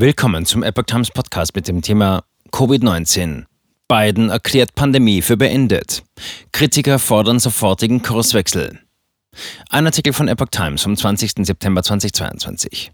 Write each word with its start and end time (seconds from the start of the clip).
Willkommen 0.00 0.46
zum 0.46 0.62
Epoch 0.62 0.84
Times 0.84 1.10
Podcast 1.10 1.54
mit 1.54 1.68
dem 1.68 1.82
Thema 1.82 2.24
Covid-19. 2.52 3.44
Biden 3.86 4.30
erklärt 4.30 4.74
Pandemie 4.74 5.20
für 5.20 5.36
beendet. 5.36 6.02
Kritiker 6.52 6.98
fordern 6.98 7.38
sofortigen 7.38 8.00
Kurswechsel. 8.00 8.78
Ein 9.68 9.84
Artikel 9.84 10.14
von 10.14 10.26
Epoch 10.26 10.48
Times 10.50 10.84
vom 10.84 10.96
20. 10.96 11.44
September 11.44 11.82
2022. 11.82 12.92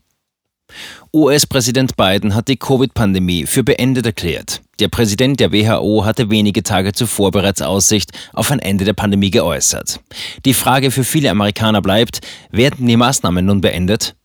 US-Präsident 1.15 1.97
Biden 1.97 2.35
hat 2.35 2.49
die 2.49 2.57
Covid-Pandemie 2.57 3.47
für 3.47 3.63
beendet 3.63 4.07
erklärt. 4.07 4.61
Der 4.81 4.89
Präsident 4.89 5.39
der 5.39 5.53
WHO 5.53 6.05
hatte 6.05 6.29
wenige 6.29 6.65
Tage 6.65 6.93
zuvor 6.93 7.31
bereits 7.31 7.63
Aussicht 7.63 8.11
auf 8.33 8.51
ein 8.51 8.59
Ende 8.59 8.85
der 8.85 8.95
Pandemie 8.95 9.31
geäußert. 9.31 10.01
Die 10.45 10.55
Frage 10.55 10.91
für 10.91 11.05
viele 11.05 11.31
Amerikaner 11.31 11.83
bleibt, 11.83 12.19
werden 12.51 12.85
die 12.85 12.97
Maßnahmen 12.97 13.47
nun 13.47 13.61
beendet? 13.61 14.17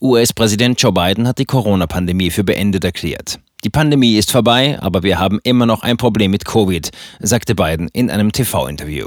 US-Präsident 0.00 0.80
Joe 0.80 0.92
Biden 0.92 1.26
hat 1.28 1.38
die 1.38 1.44
Corona-Pandemie 1.44 2.30
für 2.30 2.44
beendet 2.44 2.84
erklärt. 2.84 3.38
Die 3.62 3.70
Pandemie 3.70 4.16
ist 4.16 4.32
vorbei, 4.32 4.78
aber 4.80 5.02
wir 5.02 5.18
haben 5.18 5.38
immer 5.42 5.66
noch 5.66 5.82
ein 5.82 5.98
Problem 5.98 6.30
mit 6.30 6.46
Covid, 6.46 6.90
sagte 7.20 7.54
Biden 7.54 7.88
in 7.92 8.10
einem 8.10 8.32
TV-Interview. 8.32 9.06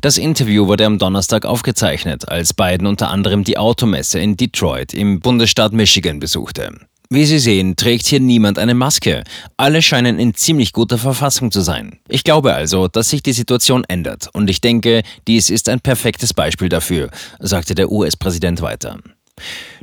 Das 0.00 0.18
Interview 0.18 0.66
wurde 0.66 0.86
am 0.86 0.98
Donnerstag 0.98 1.46
aufgezeichnet, 1.46 2.28
als 2.28 2.52
Biden 2.52 2.88
unter 2.88 3.10
anderem 3.10 3.44
die 3.44 3.58
Automesse 3.58 4.18
in 4.18 4.36
Detroit 4.36 4.92
im 4.92 5.20
Bundesstaat 5.20 5.72
Michigan 5.72 6.18
besuchte. 6.18 6.72
Wie 7.10 7.26
Sie 7.26 7.38
sehen, 7.38 7.76
trägt 7.76 8.06
hier 8.06 8.20
niemand 8.20 8.58
eine 8.58 8.74
Maske. 8.74 9.22
Alle 9.58 9.82
scheinen 9.82 10.18
in 10.18 10.34
ziemlich 10.34 10.72
guter 10.72 10.96
Verfassung 10.96 11.52
zu 11.52 11.60
sein. 11.60 11.98
Ich 12.08 12.24
glaube 12.24 12.54
also, 12.54 12.88
dass 12.88 13.10
sich 13.10 13.22
die 13.22 13.34
Situation 13.34 13.84
ändert 13.84 14.30
und 14.32 14.48
ich 14.48 14.62
denke, 14.62 15.02
dies 15.28 15.50
ist 15.50 15.68
ein 15.68 15.80
perfektes 15.80 16.32
Beispiel 16.32 16.70
dafür, 16.70 17.10
sagte 17.38 17.74
der 17.74 17.92
US-Präsident 17.92 18.62
weiter. 18.62 18.98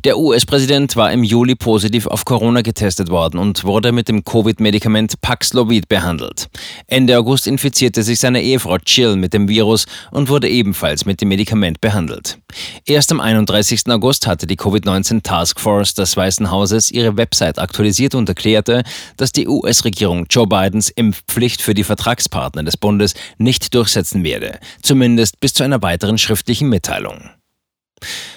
Der 0.05 0.17
US-Präsident 0.17 0.95
war 0.95 1.11
im 1.11 1.23
Juli 1.23 1.55
positiv 1.55 2.07
auf 2.07 2.23
Corona 2.23 2.61
getestet 2.61 3.09
worden 3.09 3.37
und 3.37 3.65
wurde 3.65 3.91
mit 3.91 4.07
dem 4.07 4.23
Covid-Medikament 4.23 5.19
Paxlovid 5.19 5.89
behandelt. 5.89 6.47
Ende 6.87 7.17
August 7.17 7.47
infizierte 7.47 8.03
sich 8.03 8.19
seine 8.19 8.41
Ehefrau 8.41 8.77
Jill 8.85 9.17
mit 9.17 9.33
dem 9.33 9.49
Virus 9.49 9.87
und 10.11 10.29
wurde 10.29 10.47
ebenfalls 10.47 11.05
mit 11.05 11.19
dem 11.19 11.27
Medikament 11.27 11.81
behandelt. 11.81 12.39
Erst 12.85 13.11
am 13.11 13.19
31. 13.19 13.87
August 13.89 14.25
hatte 14.25 14.47
die 14.47 14.57
Covid-19 14.57 15.21
Task 15.21 15.59
Force 15.59 15.93
des 15.95 16.15
Weißen 16.15 16.49
Hauses 16.49 16.91
ihre 16.91 17.17
Website 17.17 17.59
aktualisiert 17.59 18.15
und 18.15 18.29
erklärte, 18.29 18.83
dass 19.17 19.33
die 19.33 19.49
US-Regierung 19.49 20.27
Joe 20.29 20.47
Bidens 20.47 20.89
Impfpflicht 20.89 21.61
für 21.61 21.73
die 21.73 21.83
Vertragspartner 21.83 22.63
des 22.63 22.77
Bundes 22.77 23.15
nicht 23.37 23.73
durchsetzen 23.73 24.23
werde, 24.23 24.59
zumindest 24.81 25.41
bis 25.41 25.53
zu 25.53 25.63
einer 25.63 25.81
weiteren 25.81 26.17
schriftlichen 26.17 26.69
Mitteilung. 26.69 27.31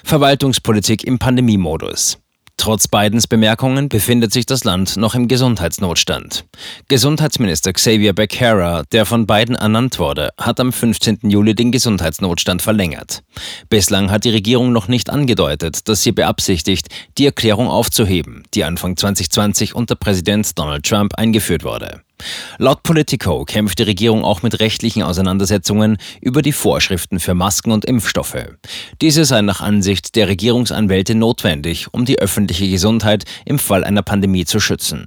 Verwaltungspolitik 0.05 1.05
im 1.05 1.19
Pandemiemodus. 1.19 2.19
Trotz 2.63 2.87
Bidens 2.87 3.27
Bemerkungen 3.27 3.89
befindet 3.89 4.33
sich 4.33 4.47
das 4.47 4.63
Land 4.63 4.97
noch 4.97 5.17
im 5.17 5.27
Gesundheitsnotstand. 5.27 6.45
Gesundheitsminister 6.87 7.73
Xavier 7.73 8.13
Becerra, 8.13 8.85
der 8.93 9.05
von 9.05 9.27
Biden 9.27 9.57
ernannt 9.57 9.99
wurde, 9.99 10.31
hat 10.39 10.61
am 10.61 10.73
15. 10.73 11.19
Juli 11.29 11.57
den 11.57 11.73
Gesundheitsnotstand 11.73 12.63
verlängert. 12.63 13.25
Bislang 13.69 14.13
hat 14.13 14.25
die 14.25 14.31
Regierung 14.31 14.73
noch 14.73 14.87
nicht 14.87 15.11
angedeutet, 15.11 15.89
dass 15.89 16.05
sie 16.05 16.13
beabsichtigt, 16.13 16.87
die 17.19 17.27
Erklärung 17.27 17.67
aufzuheben, 17.67 18.45
die 18.55 18.63
Anfang 18.63 18.97
2020 18.97 19.75
unter 19.75 19.97
Präsident 19.97 20.57
Donald 20.57 20.87
Trump 20.87 21.15
eingeführt 21.17 21.65
wurde. 21.65 22.03
Laut 22.59 22.83
Politico 22.83 23.45
kämpft 23.45 23.79
die 23.79 23.85
Regierung 23.85 24.25
auch 24.25 24.43
mit 24.43 24.61
rechtlichen 24.61 25.03
Auseinandersetzungen 25.03 25.99
über 26.21 26.43
die 26.43 26.53
Vorschriften 26.53 27.21
für 27.21 27.35
Masken 27.35 27.73
und 27.73 27.85
Impfstoffe. 27.85 28.47
Diese 29.01 29.25
seien 29.25 29.47
nach 29.47 29.61
Ansicht 29.61 30.17
der 30.17 30.29
Regierungsanwälte 30.29 31.15
notwendig, 31.15 31.89
um 31.93 32.05
die 32.05 32.19
öffentliche 32.19 32.69
Gesundheit 32.69 33.25
im 33.45 33.59
Fall 33.59 33.85
einer 33.85 34.03
Pandemie 34.03 34.45
zu 34.45 34.61
schützen. 34.61 35.07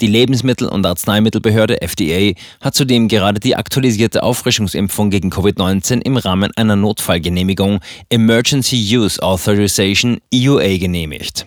Die 0.00 0.06
Lebensmittel- 0.06 0.68
und 0.68 0.86
Arzneimittelbehörde 0.86 1.82
FDA 1.82 2.32
hat 2.60 2.74
zudem 2.74 3.08
gerade 3.08 3.40
die 3.40 3.56
aktualisierte 3.56 4.22
Auffrischungsimpfung 4.22 5.10
gegen 5.10 5.30
Covid-19 5.30 6.02
im 6.02 6.16
Rahmen 6.16 6.52
einer 6.56 6.76
Notfallgenehmigung 6.76 7.80
Emergency 8.10 8.76
Use 8.96 9.22
Authorization 9.22 10.18
EUA 10.32 10.78
genehmigt. 10.78 11.46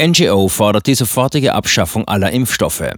NGO 0.00 0.48
fordert 0.48 0.86
die 0.86 0.94
sofortige 0.94 1.54
Abschaffung 1.54 2.06
aller 2.08 2.30
Impfstoffe. 2.30 2.92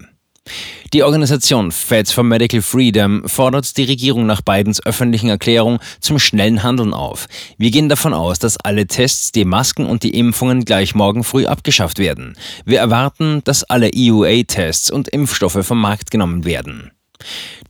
Die 0.92 1.02
Organisation 1.02 1.72
Feds 1.72 2.12
for 2.12 2.22
Medical 2.22 2.60
Freedom 2.60 3.26
fordert 3.26 3.78
die 3.78 3.84
Regierung 3.84 4.26
nach 4.26 4.42
Bidens 4.42 4.84
öffentlichen 4.84 5.30
Erklärung 5.30 5.78
zum 6.00 6.18
schnellen 6.18 6.62
Handeln 6.62 6.92
auf. 6.92 7.28
Wir 7.56 7.70
gehen 7.70 7.88
davon 7.88 8.12
aus, 8.12 8.38
dass 8.38 8.58
alle 8.58 8.86
Tests, 8.86 9.32
die 9.32 9.46
Masken 9.46 9.86
und 9.86 10.02
die 10.02 10.18
Impfungen 10.18 10.66
gleich 10.66 10.94
morgen 10.94 11.24
früh 11.24 11.46
abgeschafft 11.46 11.98
werden. 11.98 12.36
Wir 12.66 12.80
erwarten, 12.80 13.40
dass 13.44 13.64
alle 13.64 13.90
EUA-Tests 13.94 14.90
und 14.90 15.08
Impfstoffe 15.08 15.64
vom 15.64 15.80
Markt 15.80 16.10
genommen 16.10 16.44
werden. 16.44 16.90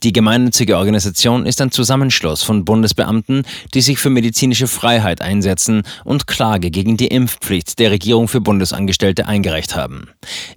Die 0.02 0.12
gemeinnützige 0.12 0.76
Organisation 0.76 1.46
ist 1.46 1.60
ein 1.60 1.70
Zusammenschluss 1.70 2.42
von 2.42 2.64
Bundesbeamten, 2.64 3.42
die 3.72 3.80
sich 3.80 3.98
für 3.98 4.10
medizinische 4.10 4.66
Freiheit 4.66 5.20
einsetzen 5.20 5.82
und 6.04 6.26
Klage 6.26 6.70
gegen 6.70 6.96
die 6.96 7.06
Impfpflicht 7.06 7.78
der 7.78 7.90
Regierung 7.90 8.28
für 8.28 8.40
Bundesangestellte 8.40 9.26
eingereicht 9.26 9.76
haben. 9.76 10.08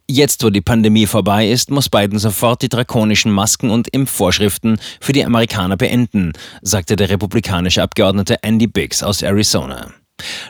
Jetzt, 0.07 0.43
wo 0.43 0.49
die 0.49 0.61
Pandemie 0.61 1.05
vorbei 1.05 1.47
ist, 1.47 1.69
muss 1.69 1.89
Biden 1.89 2.19
sofort 2.19 2.61
die 2.61 2.69
drakonischen 2.69 3.31
Masken- 3.31 3.69
und 3.69 3.87
Impfvorschriften 3.89 4.79
für 4.99 5.13
die 5.13 5.25
Amerikaner 5.25 5.77
beenden, 5.77 6.33
sagte 6.61 6.95
der 6.95 7.09
republikanische 7.09 7.83
Abgeordnete 7.83 8.41
Andy 8.43 8.67
Biggs 8.67 9.03
aus 9.03 9.21
Arizona. 9.21 9.93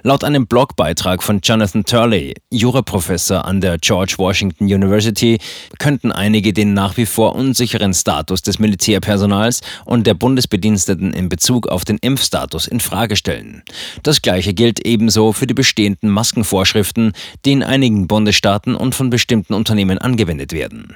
Laut 0.04 0.24
einem 0.24 0.46
Blogbeitrag 0.46 1.24
von 1.24 1.40
Jonathan 1.42 1.84
Turley, 1.84 2.36
Juraprofessor 2.52 3.46
an 3.46 3.62
der 3.62 3.80
George 3.80 4.16
Washington 4.18 4.66
University, 4.66 5.40
könnten 5.80 6.12
einige 6.12 6.54
den 6.54 6.74
nach 6.74 6.98
wie 6.98 7.08
vor 7.08 7.36
unsicheren 7.36 7.94
Status 7.94 8.44
des 8.44 8.60
Militärpersonals 8.60 9.62
und 9.86 10.06
der 10.06 10.14
Bundesbediensteten 10.14 11.14
in 11.14 11.30
Bezug 11.30 11.68
auf 11.68 11.86
den 11.86 11.98
Impfstatus 11.98 12.68
in 12.68 12.80
Frage 12.80 13.16
stellen. 13.16 13.64
Das 14.04 14.22
gleiche 14.22 14.54
gilt 14.54 14.86
ebenso 14.86 15.34
für 15.34 15.48
die 15.48 15.56
bestehenden 15.56 16.10
Maskenvorschriften, 16.12 17.14
die 17.44 17.54
in 17.54 17.64
einigen 17.64 18.08
Bundesstaaten 18.08 18.76
und 18.76 18.94
von 18.94 19.10
bestimmten 19.10 19.56
Unternehmen 19.56 19.98
angewendet 19.98 20.54
werden. 20.54 20.96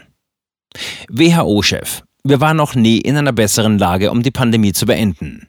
WHO-Chef. 1.09 2.03
Wir 2.23 2.41
waren 2.41 2.57
noch 2.57 2.75
nie 2.75 2.99
in 2.99 3.17
einer 3.17 3.33
besseren 3.33 3.79
Lage, 3.79 4.11
um 4.11 4.21
die 4.21 4.29
Pandemie 4.29 4.73
zu 4.73 4.85
beenden. 4.85 5.47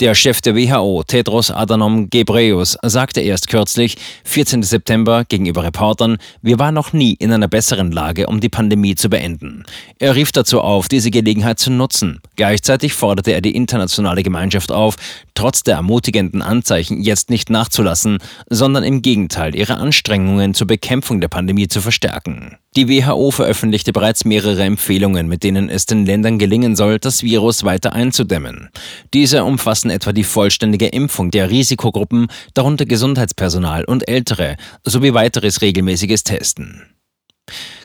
Der 0.00 0.14
Chef 0.14 0.40
der 0.42 0.54
WHO, 0.54 1.02
Tedros 1.04 1.50
Adhanom 1.50 2.08
Ghebreyesus, 2.08 2.78
sagte 2.82 3.20
erst 3.20 3.48
kürzlich, 3.48 3.96
14. 4.22 4.62
September, 4.62 5.24
gegenüber 5.24 5.64
Reportern, 5.64 6.18
wir 6.40 6.60
waren 6.60 6.74
noch 6.74 6.92
nie 6.92 7.14
in 7.14 7.32
einer 7.32 7.48
besseren 7.48 7.90
Lage, 7.90 8.28
um 8.28 8.38
die 8.38 8.48
Pandemie 8.48 8.94
zu 8.94 9.10
beenden. 9.10 9.64
Er 9.98 10.14
rief 10.14 10.30
dazu 10.30 10.60
auf, 10.60 10.86
diese 10.86 11.10
Gelegenheit 11.10 11.58
zu 11.58 11.72
nutzen. 11.72 12.20
Gleichzeitig 12.36 12.92
forderte 12.92 13.32
er 13.32 13.40
die 13.40 13.56
internationale 13.56 14.22
Gemeinschaft 14.22 14.70
auf, 14.70 14.94
trotz 15.34 15.64
der 15.64 15.74
ermutigenden 15.74 16.42
Anzeichen 16.42 17.02
jetzt 17.02 17.28
nicht 17.28 17.50
nachzulassen, 17.50 18.18
sondern 18.48 18.84
im 18.84 19.02
Gegenteil 19.02 19.56
ihre 19.56 19.78
Anstrengungen 19.78 20.54
zur 20.54 20.68
Bekämpfung 20.68 21.20
der 21.20 21.26
Pandemie 21.26 21.66
zu 21.66 21.80
verstärken. 21.80 22.56
Die 22.76 22.88
WHO 22.88 23.32
veröffentlichte 23.32 23.92
bereits 23.92 24.24
mehrere 24.24 24.62
Empfehlungen, 24.62 25.26
mit 25.26 25.42
denen 25.42 25.68
es 25.68 25.86
den 25.86 26.06
Ländern 26.06 26.38
gelingen 26.38 26.76
soll, 26.76 27.00
das 27.00 27.24
Virus 27.24 27.64
weiter 27.64 27.92
einzudämmen. 27.92 28.68
Diese 29.14 29.42
umfassen 29.42 29.87
etwa 29.90 30.12
die 30.12 30.24
vollständige 30.24 30.86
Impfung 30.86 31.30
der 31.30 31.50
Risikogruppen, 31.50 32.28
darunter 32.54 32.86
Gesundheitspersonal 32.86 33.84
und 33.84 34.08
Ältere, 34.08 34.56
sowie 34.84 35.14
weiteres 35.14 35.62
regelmäßiges 35.62 36.24
Testen. 36.24 36.82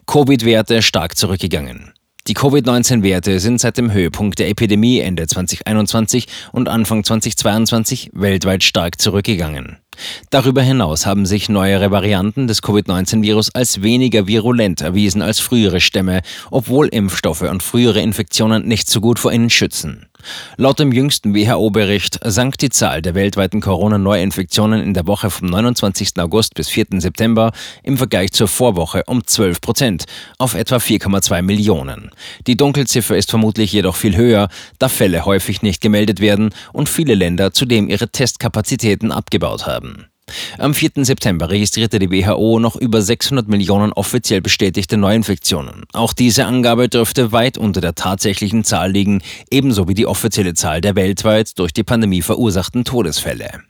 Covid-Werte 0.06 0.82
stark 0.82 1.18
zurückgegangen. 1.18 1.94
Die 2.28 2.36
Covid-19-Werte 2.36 3.42
sind 3.42 3.60
seit 3.60 3.78
dem 3.78 3.92
Höhepunkt 3.92 4.40
der 4.40 4.48
Epidemie 4.48 5.02
Ende 5.02 5.28
2021 5.28 6.28
und 6.54 6.70
Anfang 6.70 7.04
2022 7.04 8.12
weltweit 8.14 8.64
stark 8.64 9.02
zurückgegangen. 9.02 9.80
Darüber 10.30 10.62
hinaus 10.62 11.06
haben 11.06 11.26
sich 11.26 11.50
neuere 11.50 11.92
Varianten 11.92 12.48
des 12.48 12.62
Covid-19-Virus 12.62 13.54
als 13.54 13.82
weniger 13.82 14.26
virulent 14.26 14.80
erwiesen 14.80 15.22
als 15.22 15.42
frühere 15.42 15.82
Stämme, 15.82 16.22
obwohl 16.50 16.88
Impfstoffe 16.88 17.42
und 17.42 17.62
frühere 17.62 18.00
Infektionen 18.00 18.66
nicht 18.70 18.90
so 18.90 19.02
gut 19.02 19.20
vor 19.20 19.34
ihnen 19.34 19.50
schützen. 19.50 20.08
Laut 20.58 20.80
dem 20.80 20.92
jüngsten 20.92 21.34
WHO-Bericht 21.36 22.20
sank 22.24 22.58
die 22.58 22.70
Zahl 22.70 23.02
der 23.02 23.16
weltweiten 23.16 23.62
Corona-Neuinfektionen 23.62 24.82
in 24.82 24.94
der 24.94 25.08
Woche 25.08 25.30
vom 25.30 25.48
29. 25.48 26.20
August 26.20 26.56
bis 26.56 26.70
4. 26.70 26.86
September 27.00 27.52
im 27.84 27.98
Vergleich 27.98 28.32
zur 28.32 28.48
Vorwoche 28.48 29.04
um 29.08 29.26
12 29.26 29.62
Prozent 29.62 30.06
auf 30.38 30.54
etwa 30.54 30.78
4,2 30.78 31.42
Millionen. 31.42 32.12
Die 32.48 32.58
Dunkelziffer 32.58 33.18
ist 33.18 33.30
vermutlich 33.30 33.74
jedoch 33.74 33.96
viel 33.96 34.16
höher, 34.16 34.50
da 34.80 34.90
Fälle 34.90 35.26
häufig 35.26 35.62
nicht 35.62 35.82
gemeldet 35.82 36.20
werden 36.20 36.54
und 36.72 36.90
viele 36.90 37.16
Länder 37.16 37.54
zudem 37.54 37.90
ihre 37.90 38.10
Testkapazitäten 38.10 39.12
abgebaut 39.12 39.66
haben. 39.66 40.08
Am 40.58 40.74
4. 40.74 40.92
September 41.06 41.50
registrierte 41.50 42.00
die 42.00 42.10
WHO 42.10 42.60
noch 42.60 42.76
über 42.76 43.02
600 43.02 43.48
Millionen 43.48 43.94
offiziell 43.94 44.42
bestätigte 44.42 44.98
Neuinfektionen. 44.98 45.84
Auch 45.94 46.14
diese 46.14 46.46
Angabe 46.46 46.90
dürfte 46.90 47.32
weit 47.32 47.58
unter 47.58 47.82
der 47.82 47.96
tatsächlichen 47.96 48.64
Zahl 48.64 48.92
liegen, 48.92 49.22
ebenso 49.50 49.88
wie 49.88 49.94
die 49.94 50.08
offizielle 50.08 50.54
Zahl 50.54 50.82
der 50.82 50.96
weltweit 50.96 51.58
durch 51.60 51.74
die 51.74 51.84
Pandemie 51.84 52.22
verursachten 52.22 52.84
Todesfälle. 52.84 53.64